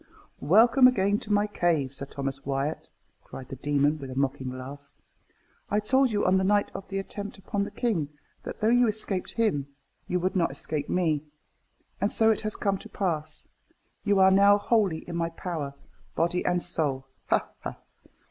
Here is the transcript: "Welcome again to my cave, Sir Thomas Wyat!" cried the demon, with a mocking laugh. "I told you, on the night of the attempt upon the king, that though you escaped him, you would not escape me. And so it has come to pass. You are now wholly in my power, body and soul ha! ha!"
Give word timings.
"Welcome 0.39 0.87
again 0.87 1.19
to 1.19 1.31
my 1.31 1.45
cave, 1.45 1.93
Sir 1.93 2.07
Thomas 2.07 2.43
Wyat!" 2.43 2.89
cried 3.23 3.49
the 3.49 3.55
demon, 3.55 3.99
with 3.99 4.09
a 4.09 4.15
mocking 4.17 4.49
laugh. 4.49 4.89
"I 5.69 5.79
told 5.79 6.09
you, 6.09 6.25
on 6.25 6.37
the 6.39 6.43
night 6.43 6.71
of 6.73 6.87
the 6.87 6.97
attempt 6.97 7.37
upon 7.37 7.65
the 7.65 7.69
king, 7.69 8.09
that 8.41 8.61
though 8.61 8.69
you 8.69 8.87
escaped 8.87 9.33
him, 9.33 9.67
you 10.07 10.19
would 10.19 10.35
not 10.35 10.49
escape 10.49 10.89
me. 10.89 11.21
And 12.01 12.11
so 12.11 12.31
it 12.31 12.41
has 12.41 12.55
come 12.55 12.79
to 12.79 12.89
pass. 12.89 13.47
You 14.03 14.17
are 14.17 14.31
now 14.31 14.57
wholly 14.57 15.07
in 15.07 15.15
my 15.15 15.29
power, 15.29 15.75
body 16.15 16.43
and 16.47 16.63
soul 16.63 17.05
ha! 17.27 17.51
ha!" 17.59 17.77